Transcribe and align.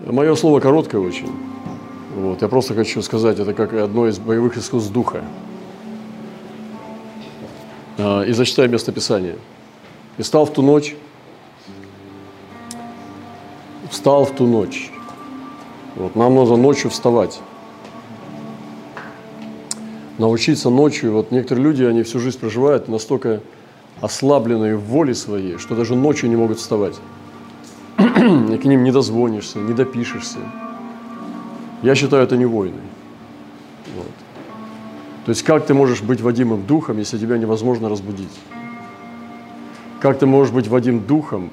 Мое 0.00 0.34
слово 0.34 0.60
короткое 0.60 1.00
очень. 1.00 1.30
Вот. 2.14 2.42
Я 2.42 2.48
просто 2.48 2.74
хочу 2.74 3.00
сказать, 3.00 3.38
это 3.38 3.54
как 3.54 3.72
одно 3.72 4.06
из 4.08 4.18
боевых 4.18 4.58
искусств 4.58 4.92
духа. 4.92 5.24
А, 7.98 8.22
и 8.22 8.32
зачитаю 8.32 8.70
местописание. 8.70 9.36
«И 10.18 10.22
стал 10.22 10.46
в 10.46 10.52
ту 10.52 10.62
ночь, 10.62 10.96
встал 13.90 14.24
в 14.24 14.32
ту 14.32 14.46
ночь». 14.46 14.90
Вот. 15.94 16.14
Нам 16.14 16.34
нужно 16.34 16.56
ночью 16.56 16.90
вставать. 16.90 17.40
Научиться 20.18 20.68
ночью. 20.68 21.12
Вот 21.12 21.30
некоторые 21.30 21.64
люди, 21.64 21.84
они 21.84 22.02
всю 22.02 22.18
жизнь 22.18 22.38
проживают 22.38 22.88
настолько 22.88 23.40
ослабленные 24.02 24.76
в 24.76 24.84
воле 24.84 25.14
своей, 25.14 25.56
что 25.56 25.74
даже 25.74 25.94
ночью 25.94 26.28
не 26.28 26.36
могут 26.36 26.58
вставать. 26.58 26.96
И 28.16 28.56
к 28.56 28.64
ним 28.64 28.82
не 28.82 28.92
дозвонишься, 28.92 29.58
не 29.58 29.74
допишешься. 29.74 30.38
Я 31.82 31.94
считаю, 31.94 32.22
это 32.22 32.36
не 32.36 32.46
войны. 32.46 32.80
Вот. 33.94 34.06
То 35.26 35.30
есть 35.30 35.42
как 35.42 35.66
ты 35.66 35.74
можешь 35.74 36.00
быть 36.02 36.22
Вадимом 36.22 36.64
духом, 36.66 36.98
если 36.98 37.18
тебя 37.18 37.36
невозможно 37.36 37.88
разбудить? 37.88 38.32
Как 40.00 40.18
ты 40.18 40.26
можешь 40.26 40.52
быть 40.52 40.68
Вадим 40.68 41.00
духом, 41.00 41.50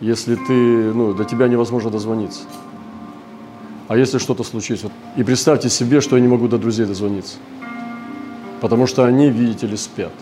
если 0.00 0.34
ты, 0.34 0.92
ну, 0.92 1.14
до 1.14 1.24
тебя 1.24 1.48
невозможно 1.48 1.90
дозвониться? 1.90 2.42
А 3.88 3.96
если 3.96 4.18
что-то 4.18 4.44
случится? 4.44 4.90
И 5.16 5.22
представьте 5.22 5.70
себе, 5.70 6.00
что 6.00 6.16
я 6.16 6.22
не 6.22 6.28
могу 6.28 6.48
до 6.48 6.58
друзей 6.58 6.84
дозвониться. 6.84 7.36
Потому 8.60 8.86
что 8.86 9.04
они, 9.04 9.30
видите 9.30 9.66
ли, 9.66 9.76
спят. 9.76 10.12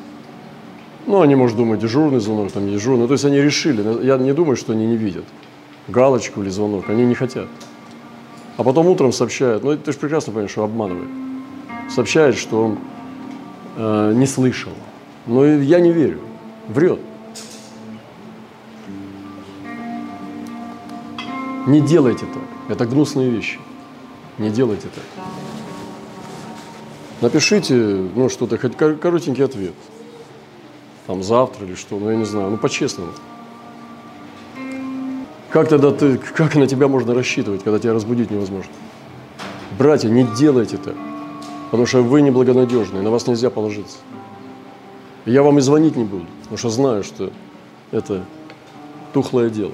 Ну, 1.06 1.20
они, 1.20 1.34
может, 1.34 1.56
думать, 1.56 1.80
дежурный 1.80 2.20
звонок, 2.20 2.52
там 2.52 2.70
дежурный. 2.70 3.02
Ну, 3.02 3.06
то 3.08 3.14
есть 3.14 3.24
они 3.24 3.40
решили. 3.40 4.04
Я 4.04 4.18
не 4.18 4.32
думаю, 4.32 4.56
что 4.56 4.72
они 4.72 4.86
не 4.86 4.96
видят 4.96 5.24
галочку 5.88 6.42
или 6.42 6.48
звонок. 6.48 6.88
Они 6.88 7.04
не 7.04 7.14
хотят. 7.14 7.48
А 8.56 8.62
потом 8.62 8.86
утром 8.86 9.12
сообщают, 9.12 9.64
ну 9.64 9.76
ты 9.76 9.92
же 9.92 9.98
прекрасно 9.98 10.32
понимаешь, 10.32 10.52
что 10.52 10.64
обманывает. 10.64 11.08
Сообщает, 11.90 12.36
что 12.36 12.64
он 12.64 12.78
э, 13.76 14.12
не 14.14 14.26
слышал. 14.26 14.72
Но 15.26 15.44
я 15.44 15.80
не 15.80 15.92
верю. 15.92 16.20
Врет. 16.68 17.00
Не 21.66 21.80
делайте 21.80 22.26
так. 22.26 22.42
Это 22.76 22.86
гнусные 22.86 23.30
вещи. 23.30 23.58
Не 24.38 24.50
делайте 24.50 24.88
так. 24.94 25.24
Напишите, 27.20 27.74
ну, 27.74 28.28
что-то, 28.28 28.58
хоть 28.58 28.76
коротенький 28.76 29.44
ответ. 29.44 29.74
Там 31.06 31.22
завтра 31.22 31.66
или 31.66 31.74
что, 31.74 31.98
ну, 31.98 32.10
я 32.10 32.16
не 32.16 32.24
знаю, 32.24 32.50
ну, 32.50 32.56
по-честному. 32.58 33.12
Как 35.54 35.68
тогда 35.68 35.92
ты, 35.92 36.18
как 36.18 36.56
на 36.56 36.66
тебя 36.66 36.88
можно 36.88 37.14
рассчитывать, 37.14 37.62
когда 37.62 37.78
тебя 37.78 37.94
разбудить 37.94 38.28
невозможно? 38.28 38.72
Братья, 39.78 40.08
не 40.08 40.24
делайте 40.24 40.78
так, 40.78 40.96
потому 41.66 41.86
что 41.86 42.02
вы 42.02 42.22
неблагонадежны, 42.22 43.00
на 43.02 43.10
вас 43.12 43.28
нельзя 43.28 43.50
положиться. 43.50 43.98
Я 45.26 45.44
вам 45.44 45.58
и 45.58 45.60
звонить 45.60 45.94
не 45.94 46.02
буду, 46.02 46.26
потому 46.40 46.58
что 46.58 46.70
знаю, 46.70 47.04
что 47.04 47.30
это 47.92 48.24
тухлое 49.12 49.48
дело. 49.48 49.70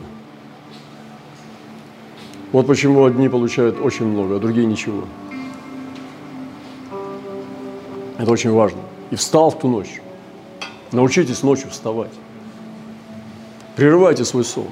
Вот 2.53 2.67
почему 2.67 3.07
одни 3.07 3.31
получают 3.31 3.81
очень 3.81 4.05
много, 4.05 4.37
а 4.37 4.39
другие 4.39 4.67
ничего. 4.67 5.05
Это 8.19 8.31
очень 8.31 8.53
важно. 8.53 8.81
И 9.11 9.17
встал 9.17 9.51
в 9.51 9.59
ту 9.59 9.69
ночь. 9.69 10.03
Научитесь 10.93 11.43
ночью 11.43 11.71
вставать. 11.71 12.13
Прерывайте 13.77 14.27
свой 14.27 14.45
сон 14.45 14.67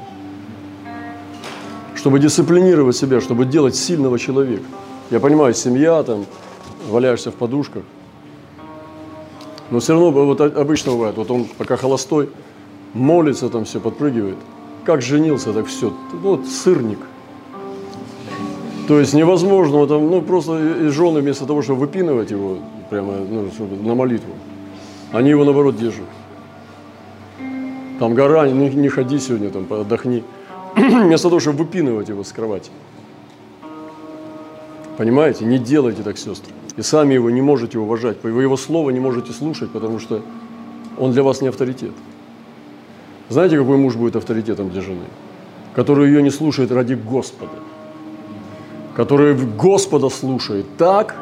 чтобы 1.98 2.20
дисциплинировать 2.20 2.96
себя, 2.96 3.20
чтобы 3.20 3.44
делать 3.44 3.74
сильного 3.74 4.20
человека. 4.20 4.62
Я 5.10 5.18
понимаю, 5.18 5.52
семья, 5.52 6.00
там, 6.04 6.26
валяешься 6.88 7.32
в 7.32 7.34
подушках. 7.34 7.82
Но 9.70 9.80
все 9.80 9.94
равно 9.94 10.12
вот 10.12 10.40
обычно 10.40 10.92
бывает, 10.92 11.16
вот 11.16 11.28
он 11.30 11.46
пока 11.58 11.76
холостой, 11.76 12.30
молится 12.94 13.48
там 13.48 13.64
все, 13.64 13.80
подпрыгивает. 13.80 14.36
Как 14.84 15.02
женился, 15.02 15.52
так 15.52 15.66
все. 15.66 15.92
Вот 16.22 16.46
сырник. 16.46 17.00
То 18.86 19.00
есть 19.00 19.12
невозможно, 19.12 19.84
там, 19.88 20.08
ну 20.08 20.22
просто 20.22 20.84
и 20.84 20.88
жены 20.88 21.20
вместо 21.20 21.46
того, 21.46 21.62
чтобы 21.62 21.80
выпинывать 21.80 22.30
его 22.30 22.58
прямо 22.90 23.14
ну, 23.28 23.50
на 23.82 23.94
молитву, 23.96 24.32
они 25.10 25.30
его 25.30 25.44
наоборот 25.44 25.76
держат. 25.76 26.06
Там 27.98 28.14
гора, 28.14 28.48
не, 28.48 28.70
не 28.70 28.88
ходи 28.88 29.18
сегодня, 29.18 29.50
там 29.50 29.66
отдохни. 29.68 30.22
вместо 30.76 31.28
того, 31.28 31.40
чтобы 31.40 31.64
выпинывать 31.64 32.08
его 32.08 32.24
с 32.24 32.32
кровати. 32.32 32.70
Понимаете? 34.96 35.44
Не 35.44 35.58
делайте 35.58 36.02
так, 36.02 36.18
сестры. 36.18 36.52
И 36.76 36.82
сами 36.82 37.14
его 37.14 37.30
не 37.30 37.42
можете 37.42 37.78
уважать. 37.78 38.16
Вы 38.22 38.42
его 38.42 38.56
слово 38.56 38.90
не 38.90 39.00
можете 39.00 39.32
слушать, 39.32 39.70
потому 39.70 39.98
что 39.98 40.22
он 40.98 41.12
для 41.12 41.22
вас 41.22 41.40
не 41.40 41.48
авторитет. 41.48 41.92
Знаете, 43.28 43.58
какой 43.58 43.76
муж 43.76 43.94
будет 43.96 44.16
авторитетом 44.16 44.70
для 44.70 44.80
жены? 44.80 45.04
Который 45.74 46.08
ее 46.08 46.22
не 46.22 46.30
слушает 46.30 46.72
ради 46.72 46.94
Господа. 46.94 47.52
Который 48.96 49.34
Господа 49.34 50.08
слушает 50.08 50.66
так, 50.76 51.14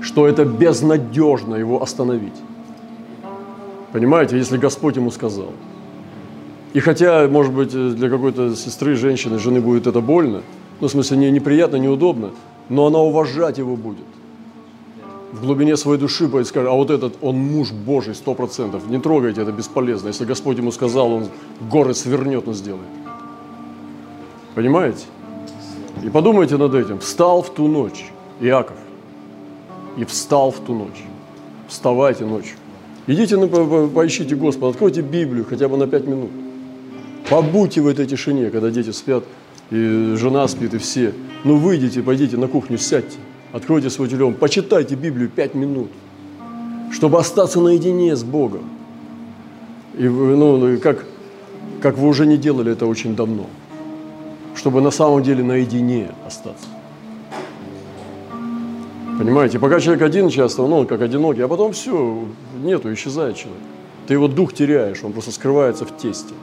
что 0.00 0.28
это 0.28 0.44
безнадежно 0.44 1.56
его 1.56 1.82
остановить. 1.82 2.34
Понимаете, 3.92 4.36
если 4.36 4.58
Господь 4.58 4.96
ему 4.96 5.10
сказал– 5.10 5.52
и 6.74 6.80
хотя, 6.80 7.28
может 7.28 7.52
быть, 7.52 7.70
для 7.70 8.10
какой-то 8.10 8.56
сестры, 8.56 8.96
женщины, 8.96 9.38
жены 9.38 9.60
будет 9.60 9.86
это 9.86 10.00
больно, 10.00 10.42
ну, 10.80 10.88
в 10.88 10.90
смысле, 10.90 11.16
не, 11.16 11.30
неприятно, 11.30 11.76
неудобно, 11.76 12.32
но 12.68 12.86
она 12.86 12.98
уважать 12.98 13.58
его 13.58 13.76
будет. 13.76 14.04
В 15.32 15.40
глубине 15.40 15.76
своей 15.76 16.00
души 16.00 16.26
будет 16.26 16.48
сказать, 16.48 16.68
а 16.68 16.72
вот 16.72 16.90
этот, 16.90 17.14
он 17.22 17.36
муж 17.36 17.70
Божий, 17.70 18.14
сто 18.14 18.34
процентов. 18.34 18.88
Не 18.88 18.98
трогайте, 18.98 19.42
это 19.42 19.52
бесполезно. 19.52 20.08
Если 20.08 20.24
Господь 20.24 20.58
ему 20.58 20.72
сказал, 20.72 21.12
он 21.12 21.28
горы 21.70 21.94
свернет, 21.94 22.48
он 22.48 22.54
сделает. 22.54 22.88
Понимаете? 24.56 25.04
И 26.02 26.10
подумайте 26.10 26.56
над 26.56 26.74
этим. 26.74 26.98
Встал 26.98 27.42
в 27.42 27.50
ту 27.50 27.68
ночь 27.68 28.06
Иаков. 28.40 28.76
И 29.96 30.04
встал 30.04 30.50
в 30.50 30.58
ту 30.58 30.74
ночь. 30.74 31.04
Вставайте 31.68 32.24
ночью. 32.24 32.56
Идите, 33.06 33.36
ну, 33.36 33.48
поищите 33.88 34.34
Господа, 34.34 34.70
откройте 34.70 35.02
Библию 35.02 35.44
хотя 35.48 35.68
бы 35.68 35.76
на 35.76 35.86
пять 35.86 36.06
минут. 36.06 36.30
Побудьте 37.28 37.80
в 37.80 37.86
этой 37.86 38.06
тишине, 38.06 38.50
когда 38.50 38.70
дети 38.70 38.90
спят, 38.90 39.24
и 39.70 40.14
жена 40.16 40.46
спит, 40.46 40.74
и 40.74 40.78
все. 40.78 41.14
Ну, 41.44 41.56
выйдите, 41.56 42.02
пойдите 42.02 42.36
на 42.36 42.48
кухню, 42.48 42.78
сядьте, 42.78 43.16
откройте 43.52 43.90
свой 43.90 44.08
телефон, 44.08 44.34
почитайте 44.34 44.94
Библию 44.94 45.28
пять 45.28 45.54
минут, 45.54 45.90
чтобы 46.92 47.18
остаться 47.18 47.60
наедине 47.60 48.14
с 48.14 48.24
Богом. 48.24 48.64
И 49.96 50.04
ну, 50.04 50.56
ну 50.56 50.78
как, 50.78 51.04
как 51.80 51.96
вы 51.96 52.08
уже 52.08 52.26
не 52.26 52.36
делали 52.36 52.72
это 52.72 52.86
очень 52.86 53.16
давно, 53.16 53.46
чтобы 54.54 54.80
на 54.80 54.90
самом 54.90 55.22
деле 55.22 55.42
наедине 55.42 56.10
остаться. 56.26 56.66
Понимаете, 59.18 59.58
пока 59.60 59.80
человек 59.80 60.02
один 60.02 60.28
часто, 60.28 60.66
ну, 60.66 60.78
он 60.78 60.86
как 60.86 61.00
одинокий, 61.00 61.42
а 61.42 61.48
потом 61.48 61.72
все, 61.72 62.24
нету, 62.62 62.92
исчезает 62.92 63.36
человек. 63.36 63.62
Ты 64.08 64.14
его 64.14 64.26
дух 64.28 64.52
теряешь, 64.52 65.02
он 65.04 65.12
просто 65.12 65.30
скрывается 65.30 65.86
в 65.86 65.96
тесте. 65.96 66.34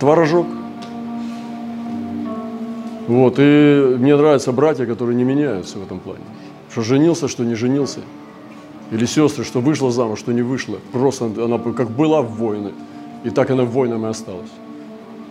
Творожок. 0.00 0.46
Вот, 3.06 3.34
и 3.38 3.96
мне 3.98 4.16
нравятся 4.16 4.52
братья, 4.52 4.86
которые 4.86 5.16
не 5.16 5.24
меняются 5.24 5.78
в 5.78 5.82
этом 5.82 6.00
плане. 6.00 6.24
Что 6.70 6.82
женился, 6.82 7.28
что 7.28 7.44
не 7.44 7.54
женился. 7.54 8.00
Или 8.90 9.04
сестры, 9.04 9.44
что 9.44 9.60
вышла 9.60 9.90
замуж, 9.92 10.18
что 10.18 10.32
не 10.32 10.42
вышла. 10.42 10.78
Просто 10.92 11.26
она 11.26 11.58
как 11.58 11.90
была 11.90 12.22
в 12.22 12.36
войны, 12.36 12.72
и 13.24 13.30
так 13.30 13.50
она 13.50 13.64
в 13.64 13.70
войнам 13.70 14.06
и 14.06 14.08
осталась. 14.08 14.50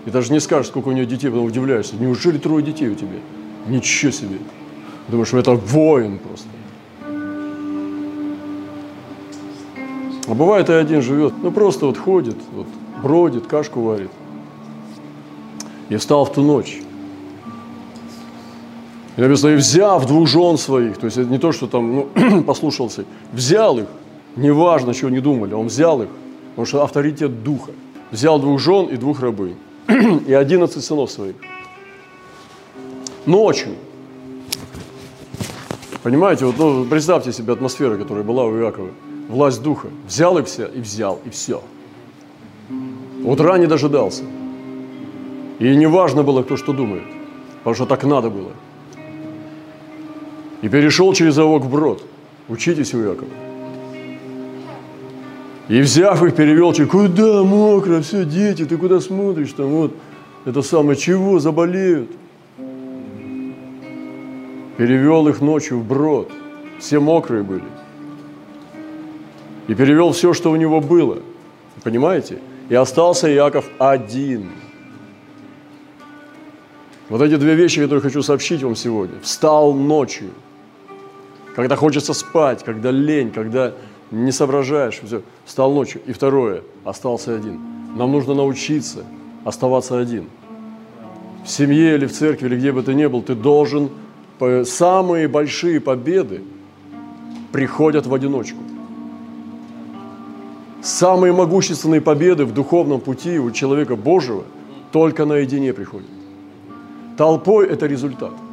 И 0.06 0.12
даже 0.12 0.31
не 0.31 0.40
скажешь, 0.40 0.68
сколько 0.68 0.90
у 0.90 0.91
нее 0.91 1.06
детей, 1.06 1.30
потом 1.30 1.46
удивляешься. 1.46 1.96
Неужели 1.96 2.38
трое 2.38 2.63
детей 2.63 2.89
у 2.89 2.95
тебя? 2.95 3.18
Ничего 3.68 4.12
себе. 4.12 4.38
Думаешь, 5.07 5.27
что 5.30 5.39
это 5.39 5.54
воин 5.54 6.19
просто. 6.19 6.48
А 10.27 10.33
бывает 10.36 10.69
и 10.69 10.74
один 10.74 11.01
живет, 11.01 11.33
ну 11.42 11.51
просто 11.51 11.88
вот 11.88 11.98
ходит, 11.98 12.38
вот, 12.54 12.68
бродит, 13.01 13.48
кашку 13.48 13.81
варит. 13.81 14.12
И 15.89 15.95
встал 15.97 16.25
в 16.25 16.31
ту 16.31 16.41
ночь. 16.41 16.81
И 19.18 19.21
написано, 19.21 19.51
и 19.51 19.56
взяв 19.56 20.06
двух 20.06 20.27
жен 20.27 20.57
своих, 20.57 20.97
то 20.97 21.06
есть 21.06 21.18
это 21.18 21.30
не 21.30 21.39
то, 21.39 21.51
что 21.51 21.68
там 21.68 22.07
ну, 22.15 22.41
послушался, 22.47 23.03
взял 23.33 23.80
их, 23.80 23.88
неважно, 24.36 24.94
чего 24.94 25.09
не 25.09 25.19
думали, 25.19 25.53
он 25.53 25.68
взял 25.68 26.01
их, 26.01 26.09
потому 26.51 26.65
что 26.65 26.83
авторитет 26.83 27.44
духа. 27.44 27.71
Взял 28.12 28.39
двух 28.39 28.59
жен 28.59 28.86
и 28.86 28.95
двух 28.95 29.19
рабынь, 29.19 29.57
и 30.27 30.33
одиннадцать 30.33 30.86
сынов 30.86 31.12
своих. 31.12 31.36
Ночью. 33.25 33.75
Понимаете, 36.01 36.45
вот 36.45 36.57
ну, 36.57 36.86
представьте 36.86 37.33
себе 37.33 37.53
атмосферу, 37.53 37.97
которая 37.97 38.24
была 38.24 38.45
у 38.45 38.57
Иакова. 38.57 38.89
Власть 39.27 39.62
духа. 39.62 39.89
Взял 40.07 40.38
их 40.38 40.47
все 40.47 40.65
и 40.65 40.80
взял, 40.80 41.19
и 41.25 41.30
все. 41.30 41.62
Утра 43.24 43.57
не 43.57 43.68
дожидался. 43.68 44.24
И 45.60 45.76
не 45.76 45.88
важно 45.88 46.24
было, 46.24 46.42
кто 46.44 46.56
что 46.58 46.74
думает, 46.74 47.04
потому 47.60 47.76
что 47.76 47.86
так 47.86 48.04
надо 48.06 48.30
было. 48.30 48.52
И 50.62 50.70
перешел 50.70 51.14
через 51.14 51.38
овок 51.38 51.64
в 51.64 51.70
брод. 51.70 52.04
Учитесь 52.48 52.94
у 52.94 53.00
Якова. 53.00 53.30
И 55.68 55.82
взяв 55.82 56.24
их, 56.24 56.36
перевел 56.36 56.74
через, 56.74 56.90
куда 56.90 57.44
мокро, 57.44 58.02
все, 58.02 58.26
дети, 58.26 58.66
ты 58.66 58.78
куда 58.78 59.00
смотришь 59.00 59.54
там, 59.54 59.68
вот, 59.68 59.94
это 60.46 60.62
самое, 60.64 60.98
чего, 60.98 61.40
заболеют. 61.40 62.10
Перевел 64.78 65.28
их 65.28 65.42
ночью 65.42 65.80
в 65.80 65.88
брод, 65.88 66.32
все 66.80 67.00
мокрые 67.00 67.44
были. 67.44 67.70
И 69.68 69.76
перевел 69.76 70.12
все, 70.14 70.34
что 70.34 70.52
у 70.52 70.56
него 70.56 70.82
было, 70.82 71.20
понимаете? 71.84 72.40
И 72.70 72.76
остался 72.76 73.28
Яков 73.28 73.66
один. 73.78 74.50
Вот 77.10 77.22
эти 77.24 77.38
две 77.38 77.56
вещи, 77.56 77.82
которые 77.82 78.02
хочу 78.02 78.22
сообщить 78.22 78.62
вам 78.62 78.76
сегодня. 78.76 79.20
Встал 79.22 79.74
ночью, 79.74 80.30
когда 81.56 81.76
хочется 81.76 82.14
спать, 82.14 82.64
когда 82.64 82.92
лень, 82.92 83.32
когда 83.32 83.74
не 84.12 84.32
соображаешь, 84.32 85.02
все, 85.04 85.24
встал 85.44 85.74
ночью. 85.74 86.02
И 86.06 86.14
второе, 86.14 86.62
остался 86.86 87.36
один. 87.36 87.60
Нам 87.96 88.12
нужно 88.12 88.36
научиться 88.36 89.04
оставаться 89.44 90.00
один. 90.00 90.26
В 91.44 91.50
семье 91.50 91.96
или 91.96 92.06
в 92.06 92.12
церкви, 92.12 92.46
или 92.46 92.58
где 92.58 92.72
бы 92.72 92.84
ты 92.84 92.94
ни 92.94 93.08
был, 93.08 93.22
ты 93.22 93.36
должен... 93.36 93.90
Самые 94.64 95.28
большие 95.28 95.82
победы 95.82 96.42
приходят 97.52 98.06
в 98.06 98.14
одиночку. 98.14 98.60
Самые 100.82 101.34
могущественные 101.34 102.00
победы 102.00 102.46
в 102.46 102.54
духовном 102.54 103.02
пути 103.02 103.38
у 103.38 103.52
человека 103.52 103.98
Божьего 103.98 104.46
только 104.94 105.26
наедине 105.26 105.74
приходят. 105.74 106.08
Толпой– 107.19 107.68
это 107.74 107.86
результат– 107.86 108.33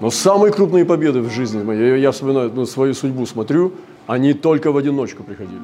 но 0.00 0.10
самые 0.10 0.52
крупные 0.52 0.84
победы 0.84 1.20
в 1.20 1.30
жизни 1.30 1.62
моей, 1.62 2.00
я 2.00 2.10
вспоминаю 2.10 2.52
ну, 2.54 2.66
свою 2.66 2.92
судьбу, 2.94 3.24
смотрю, 3.26 3.72
они 4.06 4.34
только 4.34 4.70
в 4.70 4.76
одиночку 4.76 5.22
приходили. 5.22 5.62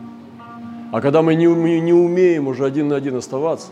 А 0.91 1.01
когда 1.01 1.23
мы 1.23 1.35
не, 1.35 1.49
умеем, 1.49 1.85
не 1.85 1.93
умеем 1.93 2.49
уже 2.49 2.65
один 2.65 2.89
на 2.89 2.97
один 2.97 3.17
оставаться, 3.17 3.69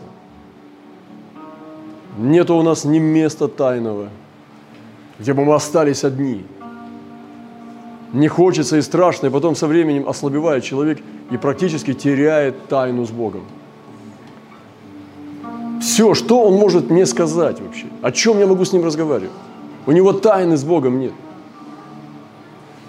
нет 2.17 2.49
у 2.51 2.61
нас 2.61 2.85
ни 2.85 2.99
места 2.99 3.47
тайного, 3.47 4.09
где 5.19 5.33
бы 5.33 5.45
мы 5.45 5.55
остались 5.55 6.03
одни. 6.03 6.45
Не 8.13 8.27
хочется 8.27 8.77
и 8.77 8.81
страшно, 8.81 9.27
и 9.27 9.29
потом 9.29 9.55
со 9.55 9.67
временем 9.67 10.07
ослабевает 10.07 10.63
человек 10.63 10.99
и 11.31 11.37
практически 11.37 11.93
теряет 11.93 12.67
тайну 12.67 13.05
с 13.05 13.09
Богом. 13.09 13.43
Все, 15.81 16.13
что 16.13 16.43
он 16.43 16.53
может 16.53 16.91
мне 16.91 17.05
сказать 17.05 17.59
вообще? 17.59 17.87
О 18.01 18.11
чем 18.11 18.39
я 18.39 18.45
могу 18.45 18.63
с 18.65 18.71
ним 18.71 18.85
разговаривать? 18.85 19.31
У 19.87 19.91
него 19.91 20.13
тайны 20.13 20.55
с 20.55 20.63
Богом 20.63 20.99
нет. 20.99 21.13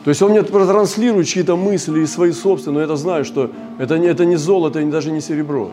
То 0.05 0.11
есть 0.11 0.21
он 0.21 0.33
мне 0.33 0.43
транслирует 0.43 1.27
чьи-то 1.27 1.57
мысли 1.57 2.01
и 2.01 2.07
свои 2.07 2.33
собственные, 2.33 2.75
но 2.75 2.81
я 2.81 2.85
это 2.85 2.97
знаю, 2.97 3.25
что 3.25 3.51
это 3.79 3.99
не, 3.99 4.09
это 4.09 4.25
не 4.25 4.37
золото, 4.37 4.81
и 4.81 4.85
даже 4.85 5.11
не 5.11 5.21
серебро. 5.21 5.71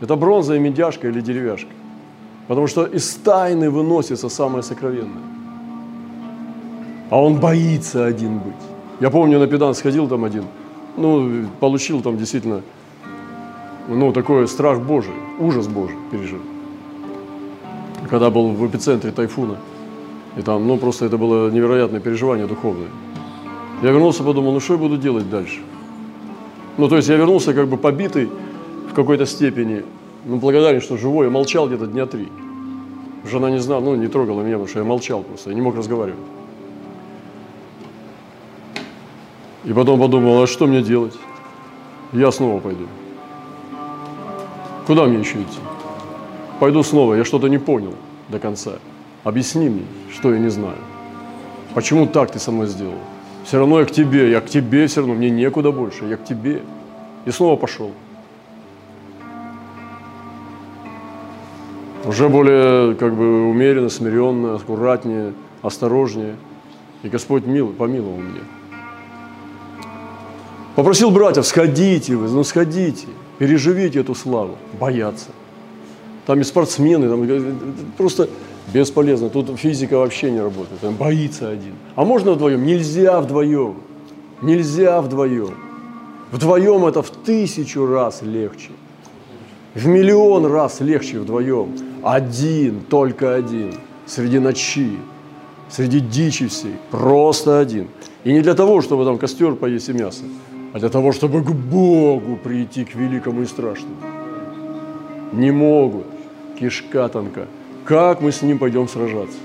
Это 0.00 0.16
бронза 0.16 0.56
и 0.56 0.58
медяшка 0.58 1.08
или 1.08 1.20
деревяшка. 1.20 1.70
Потому 2.48 2.66
что 2.66 2.84
из 2.84 3.14
тайны 3.14 3.70
выносится 3.70 4.28
самое 4.28 4.62
сокровенное. 4.62 5.22
А 7.10 7.20
он 7.20 7.38
боится 7.38 8.06
один 8.06 8.38
быть. 8.38 8.54
Я 9.00 9.10
помню, 9.10 9.38
на 9.38 9.46
педан 9.46 9.74
сходил 9.74 10.08
там 10.08 10.24
один, 10.24 10.44
ну, 10.96 11.46
получил 11.60 12.00
там 12.00 12.16
действительно, 12.16 12.62
ну, 13.88 14.12
такой 14.12 14.48
страх 14.48 14.80
Божий, 14.80 15.14
ужас 15.38 15.66
Божий 15.68 15.96
пережил. 16.10 16.40
Когда 18.10 18.30
был 18.30 18.52
в 18.52 18.66
эпицентре 18.66 19.10
тайфуна– 19.10 19.56
и 20.36 20.42
там, 20.42 20.66
ну, 20.66 20.76
просто 20.78 21.06
это 21.06 21.16
было 21.16 21.50
невероятное 21.50 22.00
переживание 22.00 22.46
духовное. 22.46 22.88
Я 23.82 23.90
вернулся, 23.90 24.24
подумал, 24.24 24.52
ну, 24.52 24.60
что 24.60 24.74
я 24.74 24.78
буду 24.78 24.96
делать 24.96 25.30
дальше? 25.30 25.60
Ну, 26.76 26.88
то 26.88 26.96
есть 26.96 27.08
я 27.08 27.16
вернулся 27.16 27.54
как 27.54 27.68
бы 27.68 27.76
побитый 27.76 28.28
в 28.90 28.94
какой-то 28.94 29.26
степени, 29.26 29.84
ну, 30.24 30.36
благодарен, 30.36 30.80
что 30.80 30.96
живой. 30.96 31.26
Я 31.26 31.30
молчал 31.30 31.68
где-то 31.68 31.86
дня 31.86 32.06
три. 32.06 32.28
Жена 33.24 33.50
не 33.50 33.58
знала, 33.58 33.80
ну, 33.80 33.94
не 33.94 34.08
трогала 34.08 34.40
меня, 34.40 34.54
потому 34.54 34.68
что 34.68 34.78
я 34.80 34.84
молчал 34.84 35.22
просто, 35.22 35.50
я 35.50 35.56
не 35.56 35.62
мог 35.62 35.76
разговаривать. 35.76 36.18
И 39.64 39.72
потом 39.72 40.00
подумал, 40.00 40.42
а 40.42 40.46
что 40.46 40.66
мне 40.66 40.82
делать? 40.82 41.14
Я 42.12 42.32
снова 42.32 42.60
пойду. 42.60 42.86
Куда 44.86 45.06
мне 45.06 45.18
еще 45.18 45.40
идти? 45.40 45.58
Пойду 46.60 46.82
снова, 46.82 47.14
я 47.14 47.24
что-то 47.24 47.48
не 47.48 47.58
понял 47.58 47.94
до 48.28 48.38
конца. 48.38 48.72
Объясни 49.24 49.68
мне, 49.68 49.84
что 50.12 50.32
я 50.32 50.38
не 50.38 50.50
знаю. 50.50 50.78
Почему 51.74 52.06
так 52.06 52.30
ты 52.30 52.38
со 52.38 52.52
мной 52.52 52.66
сделал? 52.66 52.98
Все 53.44 53.58
равно 53.58 53.80
я 53.80 53.86
к 53.86 53.90
тебе, 53.90 54.30
я 54.30 54.40
к 54.40 54.46
тебе 54.46 54.86
все 54.86 55.00
равно, 55.00 55.14
мне 55.14 55.30
некуда 55.30 55.72
больше, 55.72 56.04
я 56.04 56.16
к 56.16 56.24
тебе. 56.24 56.62
И 57.24 57.30
снова 57.30 57.56
пошел. 57.56 57.92
Уже 62.04 62.28
более 62.28 62.94
как 62.96 63.14
бы 63.14 63.48
умеренно, 63.48 63.88
смиренно, 63.88 64.56
аккуратнее, 64.56 65.32
осторожнее. 65.62 66.36
И 67.02 67.08
Господь 67.08 67.46
мил, 67.46 67.68
помиловал 67.72 68.18
мне. 68.18 68.40
Попросил 70.74 71.10
братьев, 71.10 71.46
сходите 71.46 72.16
вы, 72.16 72.28
ну 72.28 72.44
сходите, 72.44 73.06
переживите 73.38 74.00
эту 74.00 74.14
славу. 74.14 74.56
Бояться. 74.78 75.30
Там 76.26 76.40
и 76.40 76.44
спортсмены, 76.44 77.08
там 77.08 77.58
просто 77.96 78.28
Бесполезно. 78.72 79.28
Тут 79.28 79.58
физика 79.58 79.98
вообще 79.98 80.30
не 80.30 80.40
работает. 80.40 80.82
Он 80.82 80.94
боится 80.94 81.48
один. 81.48 81.74
А 81.96 82.04
можно 82.04 82.32
вдвоем? 82.32 82.64
Нельзя 82.64 83.20
вдвоем. 83.20 83.76
Нельзя 84.42 85.00
вдвоем. 85.00 85.54
Вдвоем 86.32 86.86
это 86.86 87.02
в 87.02 87.10
тысячу 87.10 87.86
раз 87.86 88.22
легче. 88.22 88.70
В 89.74 89.86
миллион 89.86 90.46
раз 90.46 90.80
легче 90.80 91.20
вдвоем. 91.20 91.76
Один, 92.02 92.80
только 92.88 93.34
один. 93.34 93.74
Среди 94.06 94.38
ночи, 94.38 94.98
среди 95.68 96.00
дичи 96.00 96.48
всей. 96.48 96.74
Просто 96.90 97.58
один. 97.58 97.88
И 98.24 98.32
не 98.32 98.40
для 98.40 98.54
того, 98.54 98.80
чтобы 98.80 99.04
там 99.04 99.18
костер 99.18 99.54
поесть 99.54 99.88
и 99.88 99.92
мясо, 99.92 100.24
а 100.74 100.78
для 100.80 100.88
того, 100.88 101.12
чтобы 101.12 101.40
к 101.40 101.52
Богу 101.52 102.36
прийти, 102.36 102.84
к 102.84 102.96
великому 102.96 103.42
и 103.42 103.46
страшному. 103.46 103.94
Не 105.32 105.52
могут. 105.52 106.06
Кишка 106.58 107.08
тонка. 107.08 107.46
Как 107.84 108.20
мы 108.20 108.32
с 108.32 108.42
ним 108.42 108.58
пойдем 108.58 108.88
сражаться? 108.88 109.38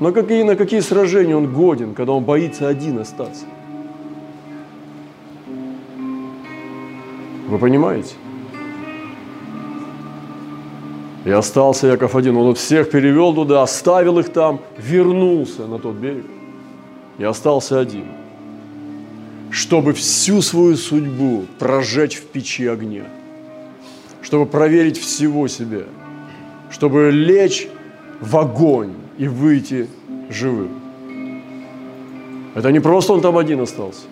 На 0.00 0.10
какие, 0.10 0.42
на 0.42 0.56
какие 0.56 0.80
сражения 0.80 1.36
он 1.36 1.52
годен, 1.52 1.92
когда 1.92 2.12
он 2.12 2.24
боится 2.24 2.66
один 2.66 2.98
остаться? 2.98 3.44
Вы 7.48 7.58
понимаете? 7.58 8.14
И 11.26 11.30
остался 11.30 11.88
Яков 11.88 12.16
один. 12.16 12.38
Он 12.38 12.54
всех 12.54 12.90
перевел 12.90 13.34
туда, 13.34 13.62
оставил 13.62 14.18
их 14.18 14.30
там, 14.30 14.60
вернулся 14.78 15.66
на 15.66 15.78
тот 15.78 15.96
берег. 15.96 16.24
И 17.18 17.24
остался 17.24 17.78
один. 17.78 18.19
Чтобы 19.50 19.92
всю 19.94 20.42
свою 20.42 20.76
судьбу 20.76 21.46
прожечь 21.58 22.16
в 22.16 22.26
печи 22.26 22.66
огня. 22.66 23.04
Чтобы 24.22 24.46
проверить 24.46 24.98
всего 24.98 25.48
себя. 25.48 25.82
Чтобы 26.70 27.10
лечь 27.10 27.68
в 28.20 28.36
огонь 28.36 28.94
и 29.18 29.26
выйти 29.26 29.88
живым. 30.30 30.70
Это 32.54 32.70
не 32.70 32.80
просто 32.80 33.12
он 33.12 33.20
там 33.20 33.36
один 33.36 33.60
остался. 33.60 34.02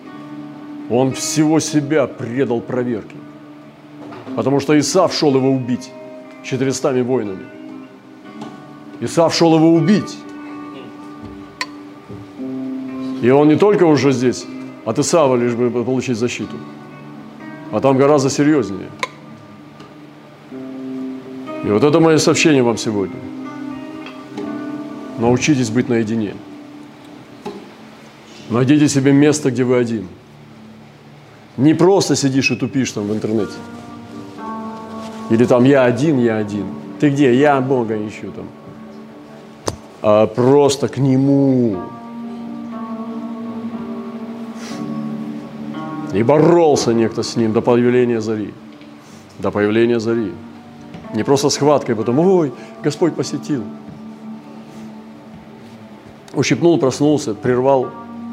Он 0.89 1.13
всего 1.13 1.59
себя 1.59 2.07
предал 2.07 2.59
проверке. 2.59 3.15
Потому 4.35 4.59
что 4.59 4.77
Исав 4.77 5.13
шел 5.13 5.35
его 5.35 5.49
убить 5.51 5.91
четырестами 6.43 7.01
воинами. 7.01 7.45
Исав 8.99 9.33
шел 9.33 9.55
его 9.55 9.73
убить. 9.73 10.17
И 13.21 13.29
он 13.29 13.47
не 13.47 13.55
только 13.55 13.83
уже 13.83 14.11
здесь 14.11 14.45
от 14.89 14.99
Исава 14.99 15.35
лишь 15.35 15.53
бы 15.53 15.83
получить 15.83 16.17
защиту, 16.17 16.55
а 17.71 17.79
там 17.79 17.97
гораздо 17.97 18.29
серьезнее. 18.29 18.89
И 21.63 21.71
вот 21.71 21.83
это 21.83 21.99
мое 21.99 22.17
сообщение 22.17 22.63
вам 22.63 22.77
сегодня– 22.77 23.15
Научитесь 25.19 25.69
быть 25.69 25.89
наедине. 25.89 26.33
Найдите 28.49 28.87
себе 28.87 29.11
место, 29.11 29.51
где 29.51 29.65
вы 29.65 29.75
один. 29.75 30.07
Не 31.57 31.73
просто 31.73 32.15
сидишь 32.15 32.51
и 32.51 32.55
тупишь 32.55 32.91
там 32.93 33.07
в 33.07 33.13
интернете. 33.13 33.51
Или 35.29 35.45
там 35.45 35.65
я 35.65 35.83
один, 35.83 36.19
я 36.19 36.37
один. 36.37 36.67
Ты 37.01 37.09
где? 37.09 37.35
Я 37.35 37.59
Бога 37.59 37.97
ищу 37.97 38.31
там. 38.31 38.47
А 40.01 40.25
просто 40.25 40.87
к 40.87 40.97
Нему. 40.97 41.77
И 46.13 46.23
боролся 46.23 46.93
некто 46.93 47.23
с 47.23 47.35
Ним 47.35 47.53
до 47.53 47.61
появления 47.61 48.21
зари. 48.21 48.53
До 49.37 49.51
появления 49.51 49.99
зари. 49.99 50.31
Не 51.13 51.23
просто 51.23 51.49
схваткой, 51.49 51.95
потом, 51.95 52.19
ой, 52.19 52.51
Господь 52.83 53.15
посетил. 53.15 53.63
Ущипнул, 56.33 56.77
проснулся, 56.79 57.33
прервал 57.33 57.87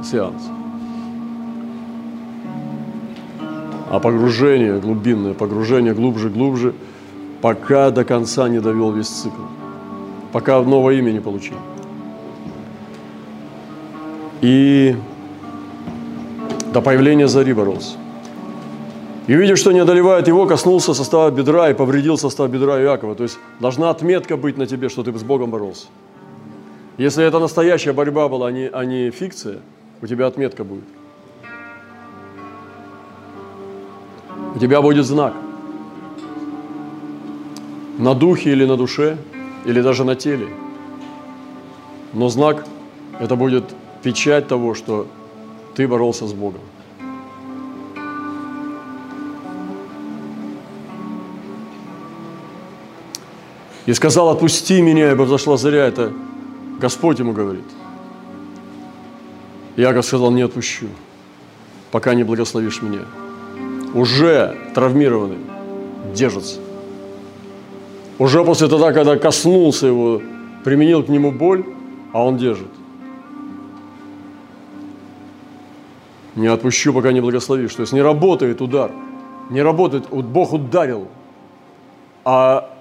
сеанс. 0.04 0.42
А 3.90 4.00
погружение, 4.00 4.78
глубинное 4.78 5.32
погружение, 5.32 5.94
глубже, 5.94 6.28
глубже, 6.28 6.74
пока 7.40 7.90
до 7.90 8.04
конца 8.04 8.48
не 8.48 8.60
довел 8.60 8.92
весь 8.92 9.08
цикл, 9.08 9.42
пока 10.32 10.60
новое 10.62 10.96
имя 10.96 11.12
не 11.12 11.20
получил. 11.20 11.56
И 14.42 14.96
до 16.76 16.82
появления 16.82 17.26
зари 17.26 17.54
боролся. 17.54 17.96
И 19.28 19.34
увидев, 19.34 19.56
что 19.56 19.72
не 19.72 19.78
одолевает 19.78 20.28
его, 20.28 20.46
коснулся 20.46 20.92
состава 20.92 21.30
бедра 21.30 21.70
и 21.70 21.74
повредил 21.74 22.18
состав 22.18 22.50
бедра 22.50 22.78
Иакова. 22.82 23.14
То 23.14 23.22
есть 23.22 23.38
должна 23.60 23.88
отметка 23.88 24.36
быть 24.36 24.58
на 24.58 24.66
тебе, 24.66 24.90
что 24.90 25.02
ты 25.02 25.18
с 25.18 25.22
Богом 25.22 25.50
боролся. 25.50 25.86
Если 26.98 27.24
это 27.24 27.38
настоящая 27.38 27.94
борьба 27.94 28.28
была, 28.28 28.48
а 28.48 28.52
не, 28.52 28.68
а 28.70 28.84
не 28.84 29.10
фикция, 29.10 29.60
у 30.02 30.06
тебя 30.06 30.26
отметка 30.26 30.64
будет. 30.64 30.84
У 34.54 34.58
тебя 34.58 34.82
будет 34.82 35.06
знак. 35.06 35.32
На 37.96 38.14
духе 38.14 38.52
или 38.52 38.66
на 38.66 38.76
душе, 38.76 39.16
или 39.64 39.80
даже 39.80 40.04
на 40.04 40.14
теле. 40.14 40.48
Но 42.12 42.28
знак– 42.28 42.66
это 43.18 43.34
будет 43.34 43.64
печать 44.02 44.46
того, 44.46 44.74
что 44.74 45.06
ты 45.76 45.86
боролся 45.86 46.26
с 46.26 46.32
Богом. 46.32 46.62
И 53.84 53.92
сказал, 53.92 54.30
отпусти 54.30 54.80
меня, 54.80 55.12
ибо 55.12 55.22
взошла 55.22 55.56
заря. 55.56 55.86
Это 55.86 56.12
Господь 56.80 57.18
ему 57.18 57.32
говорит. 57.32 57.66
Яков 59.76 60.06
сказал, 60.06 60.30
не 60.30 60.42
отпущу, 60.42 60.86
пока 61.92 62.14
не 62.14 62.24
благословишь 62.24 62.80
меня. 62.82 63.02
Уже 63.94 64.56
травмированный 64.74 65.38
держится. 66.14 66.58
Уже 68.18 68.42
после 68.44 68.68
того, 68.68 68.92
когда 68.92 69.16
коснулся 69.18 69.86
его, 69.86 70.22
применил 70.64 71.02
к 71.02 71.08
нему 71.08 71.30
боль, 71.30 71.64
а 72.12 72.24
он 72.24 72.38
держит. 72.38 72.70
Не 76.36 76.46
отпущу, 76.46 76.92
пока 76.92 77.12
не 77.12 77.20
благословишь. 77.20 77.74
То 77.74 77.82
есть 77.82 77.92
не 77.92 78.02
работает 78.02 78.60
удар. 78.60 78.92
Не 79.50 79.62
работает, 79.62 80.08
Бог 80.10 80.52
ударил, 80.52 81.08
а 82.24 82.76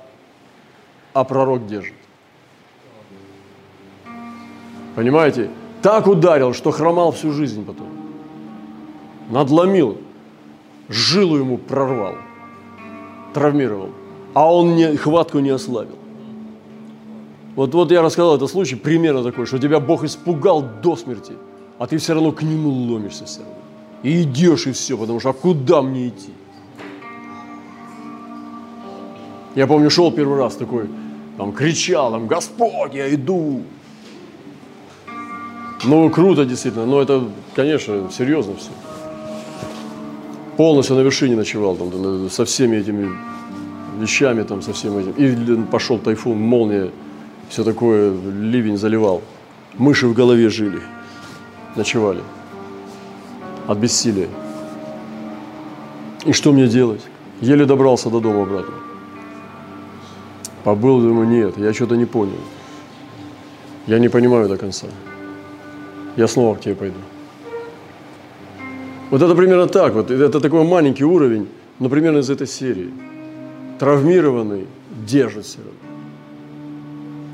а 1.16 1.24
пророк 1.24 1.66
держит. 1.66 1.94
Понимаете? 4.96 5.50
Так 5.82 6.08
ударил, 6.08 6.54
что 6.54 6.72
хромал 6.72 7.14
всю 7.14 7.32
жизнь 7.32 7.66
потом. 7.66 7.88
Надломил, 9.30 9.98
жилу 10.90 11.38
ему 11.38 11.58
прорвал, 11.58 12.16
травмировал, 13.34 13.92
а 14.34 14.54
он 14.54 14.76
не, 14.76 14.98
хватку 14.98 15.40
не 15.40 15.52
ослабил. 15.52 15.98
Вот, 17.56 17.74
вот 17.74 17.92
я 17.92 18.02
рассказал 18.02 18.36
этот 18.36 18.52
случай, 18.52 18.76
примерно 18.76 19.24
такой, 19.24 19.46
что 19.46 19.58
тебя 19.58 19.80
Бог 19.80 20.04
испугал 20.04 20.62
до 20.84 20.98
смерти, 20.98 21.34
а 21.77 21.88
ты 21.88 21.98
все 21.98 22.13
равно 22.13 22.32
к 22.32 22.41
нему 22.41 22.70
ломишься 22.70 23.25
все 23.25 23.39
равно. 23.39 23.55
И 24.03 24.22
идешь, 24.22 24.67
и 24.67 24.72
все, 24.72 24.98
потому 24.98 25.20
что 25.20 25.29
а 25.29 25.34
куда 25.34 25.82
мне 25.82 26.10
идти? 26.10 26.32
Я 29.55 29.67
помню, 29.67 29.89
шел 29.89 30.12
первый 30.12 30.38
раз 30.38 30.55
такой, 30.55 30.89
там 31.38 31.53
кричал, 31.53 32.12
там, 32.12 32.27
Господь, 32.27 32.94
я 32.94 33.13
иду. 33.13 33.63
Ну, 35.84 36.10
круто 36.10 36.46
действительно, 36.46 36.86
но 36.86 37.01
это, 37.01 37.24
конечно, 37.55 38.10
серьезно 38.12 38.55
все. 38.55 38.70
Полностью 40.58 40.96
на 40.96 41.01
вершине 41.01 41.36
ночевал, 41.36 41.75
там, 41.75 42.29
со 42.29 42.46
всеми 42.46 42.77
этими 42.77 43.10
вещами, 44.00 44.44
там, 44.44 44.62
со 44.62 44.74
всем 44.74 44.98
этим. 44.98 45.12
И 45.12 45.65
пошел 45.72 46.00
тайфун, 46.00 46.38
молния, 46.38 46.91
все 47.50 47.63
такое, 47.63 48.13
ливень 48.13 48.77
заливал. 48.77 49.22
Мыши 49.77 50.08
в 50.08 50.13
голове 50.13 50.50
жили, 50.50 50.82
ночевали 51.75 52.22
от 53.67 53.77
бессилия. 53.77 54.29
И 56.25 56.34
что 56.34 56.51
мне 56.51 56.67
делать? 56.67 57.01
Еле 57.41 57.65
добрался 57.65 58.10
до 58.10 58.20
дома 58.20 58.44
обратно. 58.44 58.74
Побыл, 60.63 61.01
думаю, 61.01 61.27
нет, 61.27 61.58
я 61.58 61.74
что-то 61.74 61.96
не 61.96 62.05
понял. 62.05 62.39
Я 63.88 64.00
не 64.00 64.10
понимаю 64.10 64.50
до 64.50 64.58
конца. 64.58 64.88
Я 66.15 66.27
снова 66.27 66.55
к 66.55 66.62
тебе 66.62 66.75
пойду. 66.75 66.98
Вот 69.12 69.22
это 69.22 69.36
примерно 69.36 69.67
так. 69.67 69.94
Вот 69.94 70.10
это 70.10 70.39
такой 70.39 70.63
маленький 70.63 71.03
уровень, 71.03 71.48
но 71.79 71.89
примерно 71.89 72.20
из 72.20 72.29
этой 72.29 72.48
серии. 72.48 72.89
Травмированный 73.79 74.65
держит 75.05 75.46
все 75.46 75.58
равно. 75.58 75.74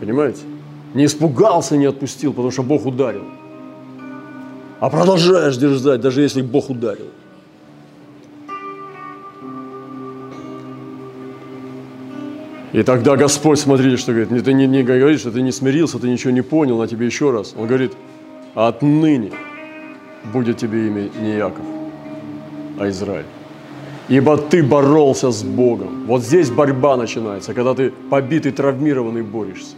Понимаете? 0.01 0.41
Не 0.93 1.05
испугался, 1.05 1.77
не 1.77 1.85
отпустил, 1.85 2.33
потому 2.33 2.51
что 2.51 2.63
Бог 2.63 2.85
ударил. 2.85 3.23
А 4.81 4.89
продолжаешь 4.89 5.57
держать, 5.57 6.01
даже 6.01 6.21
если 6.21 6.41
Бог 6.41 6.71
ударил. 6.71 7.05
И 12.73 12.81
тогда 12.81 13.15
Господь, 13.15 13.59
смотрите, 13.59 13.97
что 13.97 14.11
говорит, 14.11 14.43
ты 14.43 14.53
не, 14.53 14.65
не 14.65 14.81
говорит, 14.81 15.19
что 15.19 15.29
ты 15.29 15.43
не 15.43 15.51
смирился, 15.51 15.99
ты 15.99 16.09
ничего 16.09 16.31
не 16.31 16.41
понял, 16.41 16.81
а 16.81 16.87
тебе 16.87 17.05
еще 17.05 17.29
раз. 17.29 17.53
Он 17.55 17.67
говорит, 17.67 17.91
отныне 18.55 19.31
будет 20.33 20.57
тебе 20.57 20.87
имя 20.87 21.09
не 21.21 21.37
Яков, 21.37 21.65
а 22.79 22.89
Израиль. 22.89 23.25
Ибо 24.09 24.35
ты 24.37 24.63
боролся 24.63 25.29
с 25.29 25.43
Богом. 25.43 26.07
Вот 26.07 26.23
здесь 26.23 26.49
борьба 26.49 26.97
начинается, 26.97 27.53
когда 27.53 27.75
ты 27.75 27.93
побитый, 28.09 28.51
травмированный 28.51 29.21
борешься. 29.21 29.75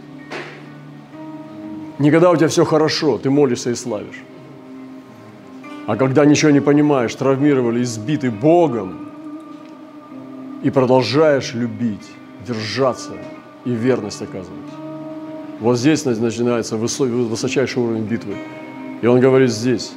Не 1.98 2.10
когда 2.10 2.30
у 2.30 2.36
тебя 2.36 2.48
все 2.48 2.64
хорошо, 2.64 3.18
ты 3.18 3.28
молишься 3.28 3.70
и 3.70 3.74
славишь. 3.74 4.24
А 5.86 5.96
когда 5.96 6.24
ничего 6.24 6.50
не 6.50 6.60
понимаешь, 6.60 7.14
травмировали, 7.14 7.82
избитый 7.82 8.30
Богом, 8.30 9.04
и 10.62 10.70
продолжаешь 10.70 11.52
любить, 11.52 12.10
держаться 12.46 13.12
и 13.66 13.70
верность 13.70 14.22
оказывать. 14.22 14.72
Вот 15.60 15.78
здесь 15.78 16.06
начинается 16.06 16.76
высочайший 16.76 17.82
уровень 17.82 18.04
битвы. 18.04 18.34
И 19.02 19.06
он 19.06 19.20
говорит 19.20 19.50
здесь, 19.50 19.92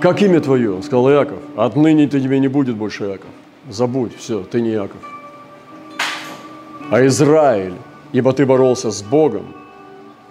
как 0.00 0.20
имя 0.22 0.40
твое? 0.40 0.74
Он 0.74 0.82
сказал, 0.82 1.10
Иаков. 1.10 1.38
Отныне 1.56 2.06
ты 2.06 2.20
тебе 2.20 2.38
не 2.38 2.48
будет 2.48 2.76
больше 2.76 3.04
Иаков. 3.04 3.30
Забудь, 3.70 4.14
все, 4.16 4.42
ты 4.42 4.60
не 4.60 4.72
Иаков. 4.72 5.00
А 6.90 7.04
Израиль, 7.06 7.74
ибо 8.12 8.32
ты 8.32 8.44
боролся 8.44 8.90
с 8.90 9.02
Богом, 9.02 9.46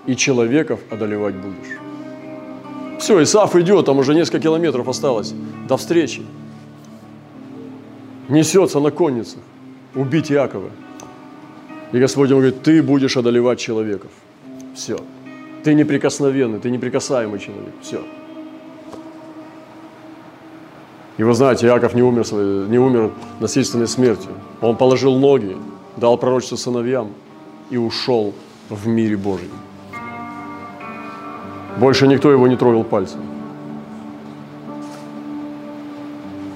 и 0.05 0.15
человеков 0.15 0.79
одолевать 0.91 1.35
будешь. 1.35 1.84
Все, 2.99 3.21
Исаф 3.21 3.55
идет, 3.55 3.85
там 3.85 3.99
уже 3.99 4.13
несколько 4.15 4.39
километров 4.39 4.87
осталось 4.87 5.33
до 5.67 5.77
встречи. 5.77 6.21
Несется 8.29 8.79
на 8.79 8.91
конницах 8.91 9.39
убить 9.93 10.31
Иакова. 10.31 10.69
И 11.91 11.99
Господь 11.99 12.29
ему 12.29 12.39
говорит, 12.39 12.63
ты 12.63 12.81
будешь 12.81 13.17
одолевать 13.17 13.59
человеков. 13.59 14.11
Все. 14.73 14.97
Ты 15.63 15.73
неприкосновенный, 15.73 16.59
ты 16.59 16.69
неприкасаемый 16.69 17.39
человек. 17.39 17.73
Все. 17.81 18.01
И 21.17 21.23
вы 21.23 21.33
знаете, 21.33 21.67
Иаков 21.67 21.93
не 21.93 22.01
умер, 22.01 22.25
не 22.69 22.77
умер 22.77 23.11
насильственной 23.39 23.87
смертью. 23.87 24.31
Он 24.61 24.75
положил 24.75 25.17
ноги, 25.17 25.55
дал 25.97 26.17
пророчество 26.17 26.57
сыновьям 26.57 27.11
и 27.69 27.77
ушел 27.77 28.33
в 28.69 28.87
мире 28.87 29.15
Божьем. 29.15 29.51
Больше 31.77 32.07
никто 32.07 32.31
его 32.31 32.47
не 32.47 32.55
трогал 32.55 32.83
пальцем. 32.83 33.19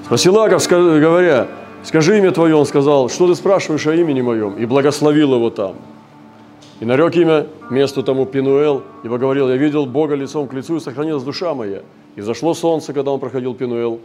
Спросил 0.04 0.36
Иаков, 0.36 0.66
говоря, 0.68 1.46
Скажи 1.82 2.18
имя 2.18 2.30
твое, 2.30 2.54
он 2.54 2.66
сказал, 2.66 3.08
что 3.08 3.26
ты 3.26 3.34
спрашиваешь 3.34 3.86
о 3.86 3.94
имени 3.94 4.20
моем? 4.20 4.54
И 4.56 4.66
благословил 4.66 5.34
его 5.34 5.50
там. 5.50 5.76
И 6.80 6.84
нарек 6.84 7.16
имя 7.16 7.46
месту 7.70 8.02
тому 8.02 8.26
Пинуэл, 8.26 8.82
ибо 9.02 9.18
говорил, 9.18 9.48
я 9.48 9.56
видел 9.56 9.86
Бога 9.86 10.14
лицом 10.14 10.46
к 10.46 10.52
лицу, 10.52 10.76
и 10.76 10.80
сохранилась 10.80 11.22
душа 11.22 11.54
моя. 11.54 11.82
И 12.16 12.20
зашло 12.20 12.54
солнце, 12.54 12.92
когда 12.92 13.10
он 13.12 13.20
проходил 13.20 13.54
Пинуэл. 13.54 14.00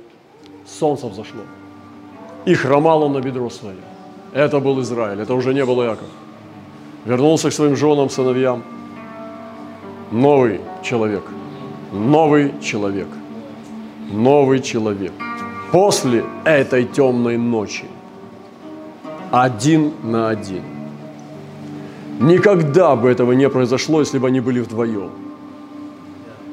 Солнце 0.66 1.08
взошло. 1.08 1.42
И 2.46 2.54
хромал 2.54 3.04
он 3.04 3.14
на 3.14 3.22
бедро 3.22 3.50
свое. 3.50 3.76
Это 4.34 4.60
был 4.60 4.82
Израиль, 4.82 5.22
это 5.22 5.34
уже 5.34 5.54
не 5.54 5.66
был 5.66 5.82
Иаков. 5.84 6.08
Вернулся 7.06 7.50
к 7.50 7.54
своим 7.54 7.76
женам, 7.76 8.10
сыновьям. 8.10 8.64
Новый 10.12 10.62
человек. 10.84 11.24
Новый 11.92 12.54
человек. 12.62 13.08
Новый 14.12 14.60
человек 14.62 15.14
после 15.72 16.24
этой 16.46 16.86
темной 16.86 17.38
ночи 17.38 17.86
один 19.32 19.92
на 20.04 20.30
один– 20.30 20.62
Никогда 22.20 22.96
бы 22.96 23.10
этого 23.10 23.34
не 23.34 23.50
произошло, 23.50 24.00
если 24.00 24.20
бы 24.20 24.28
они 24.28 24.40
были 24.40 24.62
вдвоем. 24.62 25.12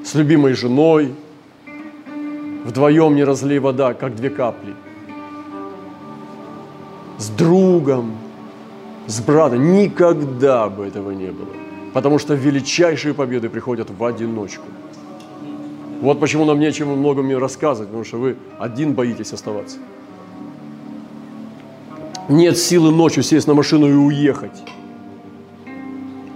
С 0.05 0.15
любимой 0.15 0.55
женой, 0.55 1.15
вдвоем 2.65 3.15
не 3.15 3.23
разлей 3.23 3.61
вода, 3.61 3.95
как 3.95 4.17
две 4.17 4.31
капли. 4.31 4.75
С 7.19 7.29
другом, 7.29 8.17
с 9.07 9.21
братом. 9.21 9.73
Никогда 9.73 10.69
бы 10.69 10.85
этого 10.85 11.13
не 11.13 11.31
было. 11.31 11.72
Потому 11.93 12.19
что 12.19 12.35
величайшие 12.35 13.15
победы 13.15 13.49
приходят 13.49 13.91
в 13.91 14.05
одиночку. 14.05 14.65
Вот 16.01 16.19
почему 16.21 16.45
нам 16.45 16.59
нечем 16.59 16.89
много 16.89 17.23
мне 17.23 17.39
рассказывать, 17.39 17.89
потому 17.89 18.05
что 18.05 18.19
вы 18.19 18.37
один 18.59 18.95
боитесь 18.95 19.33
оставаться. 19.33 19.79
Нет 22.29 22.57
силы 22.59 22.91
ночью 22.91 23.23
сесть 23.23 23.47
на 23.47 23.55
машину 23.55 23.89
и 23.89 23.95
уехать. 23.95 24.63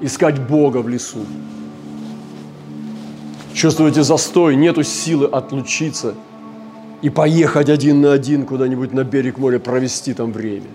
Искать 0.01 0.39
Бога 0.39 0.79
в 0.79 0.89
лесу. 0.89 1.21
Чувствуете 3.55 4.03
застой, 4.03 4.55
нету 4.57 4.83
силы 4.83 5.27
отлучиться 5.27 6.15
и 7.01 7.09
поехать 7.09 7.71
один 7.71 8.03
на 8.03 8.13
один 8.13 8.45
куда-нибудь 8.45 8.93
на 8.93 9.05
берег 9.05 9.39
моря, 9.39 9.59
провести 9.59 10.13
там 10.13 10.33
время. 10.33 10.69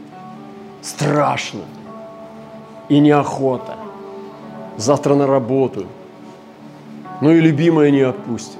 Страшно 0.81 1.61
и 2.89 2.99
неохота. 2.99 3.77
Завтра 4.77 5.15
на 5.15 5.27
работу. 5.27 5.85
Ну 7.21 7.31
и 7.31 7.39
любимая 7.39 7.91
не 7.91 8.01
отпустит. 8.01 8.57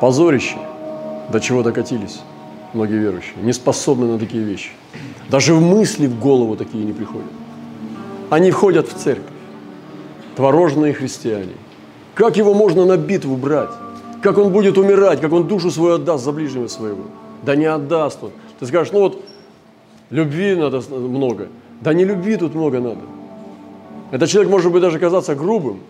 Позорище, 0.00 0.58
до 1.30 1.40
чего 1.40 1.62
докатились 1.62 2.20
многие 2.74 2.98
верующие, 2.98 3.36
не 3.42 3.52
способны 3.52 4.06
на 4.06 4.18
такие 4.18 4.42
вещи. 4.42 4.70
Даже 5.30 5.54
в 5.54 5.60
мысли 5.62 6.06
в 6.06 6.18
голову 6.18 6.56
такие 6.56 6.84
не 6.84 6.92
приходят. 6.92 7.30
Они 8.30 8.50
входят 8.50 8.88
в 8.88 8.94
церковь, 8.94 9.32
творожные 10.36 10.92
христиане. 10.92 11.54
Как 12.14 12.36
его 12.36 12.52
можно 12.54 12.84
на 12.84 12.96
битву 12.96 13.36
брать? 13.36 13.70
Как 14.22 14.38
он 14.38 14.52
будет 14.52 14.78
умирать? 14.78 15.20
Как 15.20 15.32
он 15.32 15.46
душу 15.46 15.70
свою 15.70 15.94
отдаст 15.94 16.24
за 16.24 16.32
ближнего 16.32 16.68
своего? 16.68 17.04
Да 17.42 17.56
не 17.56 17.66
отдаст 17.66 18.22
он. 18.22 18.30
Ты 18.58 18.66
скажешь, 18.66 18.92
ну 18.92 19.00
вот 19.00 19.22
любви 20.10 20.54
надо 20.54 20.82
много. 20.90 21.48
Да 21.80 21.92
не 21.92 22.04
любви 22.04 22.36
тут 22.36 22.54
много 22.54 22.80
надо. 22.80 23.00
Этот 24.10 24.28
человек 24.28 24.50
может 24.50 24.72
быть 24.72 24.82
даже 24.82 24.98
казаться 24.98 25.34
грубым 25.34 25.80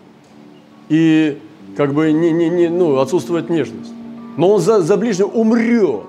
и 0.89 1.37
как 1.77 1.93
бы 1.93 2.11
не, 2.11 2.31
не, 2.31 2.49
не, 2.49 2.69
ну, 2.69 2.99
отсутствует 2.99 3.49
нежность. 3.49 3.91
Но 4.37 4.49
он 4.53 4.61
за, 4.61 4.81
за 4.81 4.97
ближнего 4.97 5.27
умрет, 5.27 6.05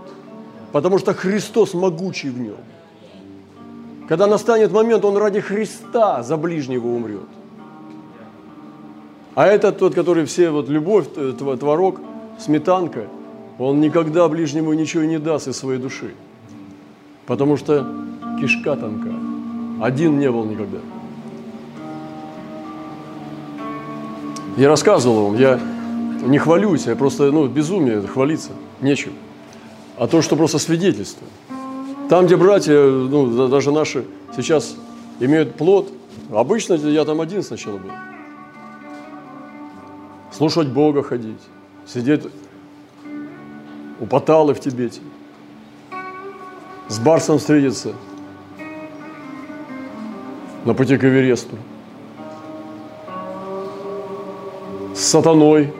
потому 0.73 0.99
что 0.99 1.14
Христос 1.14 1.75
могучий 1.75 2.30
в 2.30 2.40
нем. 2.40 2.56
Когда 4.09 4.26
настанет 4.26 4.73
момент, 4.73 5.04
он 5.04 5.16
ради 5.16 5.40
Христа 5.40 6.23
за 6.23 6.37
ближнего 6.37 6.87
умрет. 6.87 7.28
А 9.35 9.47
этот 9.47 9.78
тот, 9.78 9.95
который 9.95 10.25
все, 10.25 10.50
вот 10.50 10.68
любовь, 10.68 11.06
творог, 11.59 12.00
сметанка, 12.38 13.06
он 13.59 13.80
никогда 13.80 14.28
ближнему 14.28 14.73
ничего 14.73 15.04
не 15.04 15.18
даст 15.18 15.49
из 15.49 15.56
своей 15.56 15.78
души. 15.78 16.14
Потому 17.26 17.56
что 17.56 17.87
кишка 18.40 18.76
тонка. 18.76 19.15
Один 19.80 20.18
не 20.18 20.30
был 20.30 20.45
никогда. 20.45 20.78
Я 24.56 24.68
рассказывал 24.68 25.26
вам, 25.26 25.38
я 25.38 25.61
не 26.23 26.38
хвалюсь, 26.38 26.87
я 26.87 26.97
просто, 26.97 27.30
ну, 27.30 27.47
безумие 27.47 28.00
хвалиться, 28.02 28.52
нечем. 28.80 29.12
А 29.99 30.06
то, 30.06 30.23
что 30.23 30.35
просто 30.37 30.59
свидетельство. 30.59 31.26
Там, 32.09 32.26
где 32.26 32.37
братья, 32.37 32.80
ну, 32.80 33.49
даже 33.49 33.71
наши 33.71 34.04
сейчас 34.35 34.76
имеют 35.21 35.56
плод, 35.56 35.92
обычно 36.33 36.75
я 36.75 37.04
там 37.04 37.21
один 37.21 37.42
сначала 37.42 37.76
был. 37.76 37.90
Слушать 40.33 40.68
Бога 40.68 41.03
ходить, 41.03 41.40
сидеть 41.87 42.22
у 44.00 44.07
Паталы 44.07 44.55
в 44.55 44.61
Тибете, 44.61 45.00
с 46.88 46.98
Барсом 46.98 47.38
встретиться 47.38 47.94
на 50.66 50.74
пути 50.74 50.98
к 50.98 51.05
Эвересту, 51.05 51.57
с 54.94 55.00
сатаной 55.00 55.72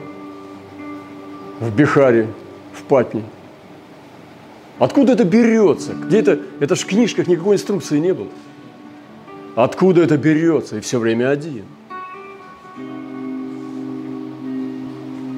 в 1.59 1.75
Бихаре, 1.75 2.27
в 2.73 2.83
Патне. 2.83 3.23
Откуда 4.79 5.13
это 5.13 5.25
берется? 5.25 5.93
Где 5.93 6.19
это? 6.19 6.39
Это 6.61 6.75
ж 6.75 6.79
в 6.79 6.85
книжках 6.85 7.27
никакой 7.27 7.55
инструкции 7.55 7.99
не 7.99 8.13
было. 8.13 8.29
Откуда 9.55 10.03
это 10.03 10.17
берется? 10.17 10.77
И 10.77 10.79
все 10.79 10.99
время 10.99 11.31
один. 11.31 11.65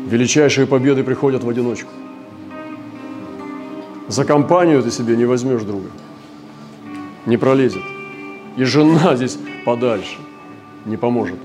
Величайшие 0.10 0.68
победы 0.68 1.04
приходят 1.04 1.44
в 1.44 1.50
одиночку. 1.50 1.90
За 4.08 4.26
компанию 4.26 4.84
ты 4.84 4.92
себе 4.92 5.16
не 5.16 5.26
возьмешь 5.26 5.62
друга. 5.62 5.90
Не 7.26 7.38
пролезет. 7.38 7.84
И 8.60 8.66
жена 8.66 9.16
здесь 9.16 9.40
подальше 9.64 10.18
не 10.84 10.98
поможет. 10.98 11.40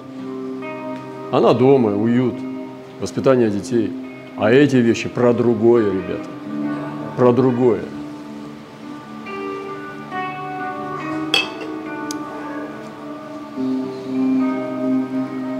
Она 1.31 1.55
дома, 1.55 1.97
уют, 1.97 2.35
воспитание 3.01 3.51
детей. 3.51 3.93
А 4.37 4.51
эти 4.51 4.75
вещи 4.75 5.09
про 5.09 5.33
другое, 5.33 5.93
ребята. 5.93 6.29
Про 7.17 7.33
другое. 7.33 7.83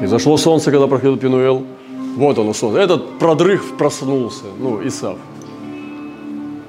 И 0.03 0.07
зашло 0.07 0.37
солнце, 0.37 0.73
когда 0.73 0.89
проходил 0.89 1.17
Пинуэл. 1.17 1.65
Вот 2.17 2.37
оно 2.37 2.53
солнце. 2.53 2.81
Этот 2.81 3.21
продрых 3.21 3.77
проснулся, 3.79 4.47
ну, 4.59 4.85
Исав. 4.85 5.19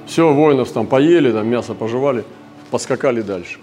Все, 0.06 0.32
воинов 0.32 0.70
там 0.70 0.86
поели, 0.86 1.32
там 1.32 1.48
мясо 1.48 1.74
пожевали, 1.74 2.24
поскакали 2.70 3.22
дальше. 3.22 3.58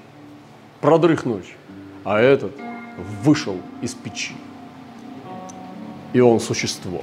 Продрых 0.84 1.24
ночь. 1.24 1.56
А 2.04 2.20
этот 2.20 2.52
вышел 3.24 3.56
из 3.82 3.94
печи. 3.94 4.34
И 6.12 6.20
он 6.20 6.42
существо. 6.42 7.02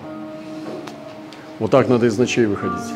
Вот 1.59 1.71
так 1.71 1.89
надо 1.89 2.05
из 2.05 2.19
ночей 2.19 2.45
выходить. 2.45 2.93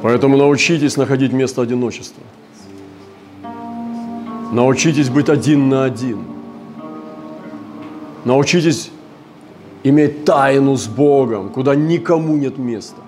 Поэтому 0.00 0.38
научитесь 0.38 0.96
находить 0.96 1.34
место 1.34 1.60
одиночества. 1.60 2.22
Научитесь 4.50 5.10
быть 5.10 5.28
один 5.28 5.68
на 5.68 5.84
один. 5.84 6.24
Научитесь 8.24 8.90
иметь 9.84 10.24
тайну 10.24 10.74
с 10.74 10.86
Богом, 10.86 11.50
куда 11.50 11.74
никому 11.74 12.34
нет 12.38 12.56
места. 12.56 13.02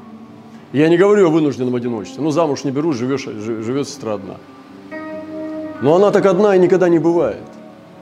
Я 0.73 0.89
не 0.89 0.97
говорю 0.97 1.27
о 1.27 1.31
вынужденном 1.31 1.75
одиночестве. 1.75 2.23
Ну, 2.23 2.31
замуж 2.31 2.65
не 2.65 2.71
беру, 2.71 2.93
живешь, 2.93 3.25
живет 3.25 3.89
сестра 3.89 4.15
одна. 4.15 4.37
Но 5.83 5.95
она 5.95 6.11
так 6.11 6.27
одна 6.27 6.57
и 6.57 6.59
никогда 6.59 6.89
не 6.89 6.99
бывает. 6.99 7.45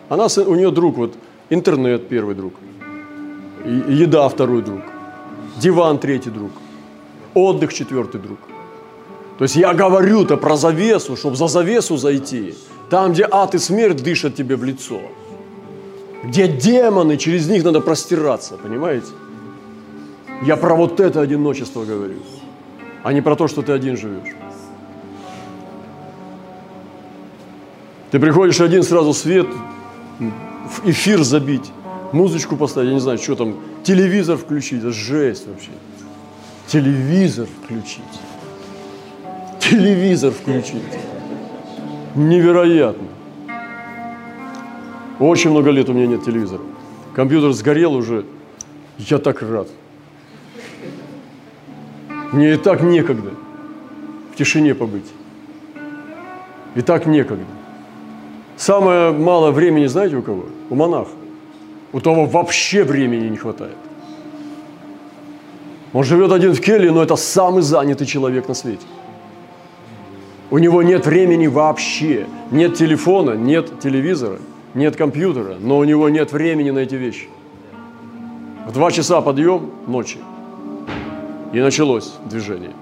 Она, 0.09 0.26
у 0.46 0.55
нее 0.55 0.70
друг, 0.70 0.96
вот 0.96 1.14
интернет 1.50 2.09
первый 2.09 2.35
друг, 2.35 2.55
еда 3.64 4.29
второй 4.29 4.62
друг, 4.62 4.81
диван 5.57 5.98
третий 5.98 6.31
друг, 6.31 6.50
отдых 7.35 7.72
четвертый 7.72 8.20
друг. 8.20 8.38
То 9.38 9.44
есть 9.44 9.57
я 9.57 9.74
говорю-то 9.74 10.37
про 10.37 10.57
завесу, 10.57 11.16
чтобы 11.16 11.37
за 11.37 11.48
завесу 11.48 11.96
зайти, 11.96 12.55
там, 12.88 13.12
где 13.12 13.29
ад 13.31 13.55
и 13.55 13.59
смерть 13.59 14.02
дышат 14.02 14.35
тебе 14.35 14.57
в 14.57 14.64
лицо– 14.64 15.00
где 16.26 16.48
демоны, 16.48 17.16
через 17.16 17.48
них 17.48 17.64
надо 17.64 17.81
простираться, 17.81 18.57
понимаете? 18.57 19.07
Я 20.42 20.57
про 20.57 20.74
вот 20.74 21.00
это 21.00 21.20
одиночество 21.20 21.85
говорю, 21.85 22.16
а 23.07 23.12
не 23.12 23.21
про 23.21 23.37
то, 23.37 23.47
что 23.47 23.62
ты 23.62 23.71
один 23.71 23.97
живешь. 23.97 24.35
Ты 28.11 28.19
приходишь 28.19 28.61
один, 28.61 28.83
сразу 28.83 29.14
свет, 29.14 29.47
эфир 30.85 31.23
забить, 31.23 31.71
музычку 32.11 32.57
поставить, 32.57 32.88
я 32.88 32.95
не 32.95 33.01
знаю, 33.01 33.19
что 33.19 33.37
там, 33.37 33.55
телевизор 33.85 34.37
включить, 34.37 34.81
это 34.81 34.90
жесть 34.90 35.47
вообще. 35.47 35.71
Телевизор 36.66 37.47
включить. 37.47 38.03
Телевизор 39.61 40.33
включить. 40.33 40.83
Невероятно. 42.16 43.07
Очень 45.21 45.51
много 45.51 45.71
лет 45.71 45.88
у 45.88 45.92
меня 45.92 46.09
нет 46.09 46.25
телевизора. 46.25 46.62
Компьютер 47.14 47.53
сгорел 47.53 47.95
уже. 47.95 48.25
Я 48.99 49.19
так 49.19 49.42
рад. 49.42 49.69
Мне 52.33 52.55
и 52.55 52.57
так 52.57 52.83
некогда 52.83 53.31
в 54.33 54.37
тишине 54.37 54.75
побыть. 54.75 55.11
И 56.75 56.83
так 56.83 57.07
некогда. 57.07 57.45
Самое 58.57 59.12
мало 59.12 59.51
времени, 59.51 59.87
знаете, 59.87 60.17
у 60.17 60.23
кого? 60.23 60.47
У 60.71 60.75
монаха. 60.75 61.11
У 61.93 62.01
того 62.01 62.27
вообще 62.27 62.85
времени 62.85 63.29
не 63.29 63.37
хватает. 63.37 63.77
Он 65.93 66.05
живет 66.05 66.33
один 66.33 66.53
в 66.53 66.61
келье, 66.61 66.91
но 66.91 67.03
это 67.03 67.17
самый 67.17 67.62
занятый 67.62 68.07
человек 68.07 68.49
на 68.49 68.55
свете. 68.55 68.87
У 70.51 70.59
него 70.59 70.83
нет 70.83 71.07
времени 71.07 71.47
вообще. 71.47 72.27
Нет 72.51 72.75
телефона, 72.75 73.33
нет 73.33 73.81
телевизора, 73.81 74.39
нет 74.75 74.97
компьютера, 74.97 75.57
но 75.59 75.79
у 75.79 75.85
него 75.85 76.09
нет 76.09 76.33
времени 76.33 76.71
на 76.71 76.81
эти 76.81 76.95
вещи. 76.95 77.29
В 78.67 78.73
два 78.73 78.91
часа 78.91 79.21
подъем 79.21 79.71
ночи. 79.87 80.19
И 81.57 81.61
началось 81.62 82.12
движение. 82.27 82.73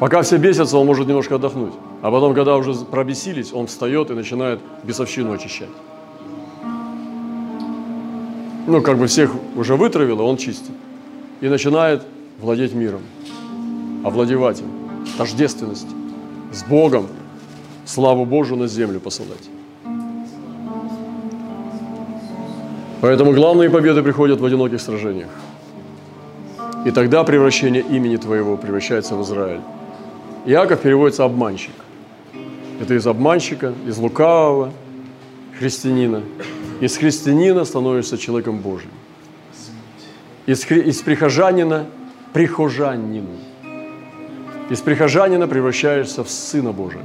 Пока 0.00 0.22
все 0.22 0.38
бесятся, 0.38 0.76
он 0.76 0.88
может 0.88 1.06
немножко 1.06 1.36
отдохнуть. 1.36 1.72
А 2.02 2.10
потом, 2.10 2.34
когда 2.34 2.56
уже 2.56 2.74
пробесились, 2.74 3.52
он 3.52 3.68
встает 3.68 4.10
и 4.10 4.14
начинает 4.14 4.58
бесовщину 4.82 5.32
очищать. 5.32 5.68
Ну, 8.66 8.82
как 8.82 8.98
бы 8.98 9.06
всех 9.06 9.30
уже 9.54 9.76
вытравил, 9.76 10.20
он 10.20 10.36
чистит. 10.36 10.72
И 11.40 11.48
начинает 11.48 12.02
владеть 12.40 12.74
миром, 12.74 13.02
овладевать 14.02 14.60
им, 14.60 14.66
тождественность 15.16 15.86
с 16.52 16.64
Богом, 16.64 17.06
славу 17.84 18.24
Божию 18.24 18.58
на 18.58 18.66
землю 18.66 18.98
посылать. 18.98 19.48
Поэтому 23.00 23.32
главные 23.32 23.70
победы 23.70 24.02
приходят 24.02 24.40
в 24.40 24.44
одиноких 24.44 24.80
сражениях. 24.80 25.30
И 26.84 26.90
тогда 26.90 27.24
превращение 27.24 27.82
имени 27.82 28.16
Твоего 28.16 28.56
превращается 28.56 29.16
в 29.16 29.22
Израиль. 29.22 29.60
Иаков 30.44 30.80
переводится 30.80 31.24
«обманщик». 31.24 31.74
Это 32.80 32.94
из 32.94 33.06
обманщика, 33.06 33.72
из 33.86 33.96
лукавого 33.98 34.72
христианина. 35.58 36.22
Из 36.80 36.96
христианина 36.96 37.64
становишься 37.64 38.18
человеком 38.18 38.58
Божьим. 38.58 38.90
Из, 40.46 40.64
хри... 40.64 40.80
из 40.80 41.00
прихожанина– 41.00 41.86
прихожанину. 42.34 43.30
Из 44.68 44.80
прихожанина 44.80 45.46
превращаешься 45.46 46.24
в 46.24 46.28
Сына 46.28 46.72
Божия. 46.72 47.04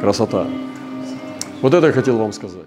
Красота. 0.00 0.46
Вот 1.60 1.74
это 1.74 1.86
я 1.88 1.92
хотел 1.92 2.16
вам 2.16 2.32
сказать. 2.32 2.66